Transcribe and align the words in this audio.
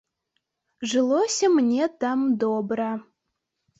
Жылося 0.93 1.51
мне 1.57 1.83
там 2.05 2.25
добра. 2.45 2.91